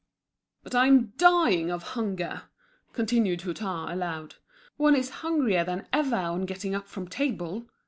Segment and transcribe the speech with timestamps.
[0.63, 2.49] "But I'm dying of hunger!"
[2.91, 4.33] continued Hutin, aloud.
[4.77, 7.67] "One is hungrier than ever on getting up from table!"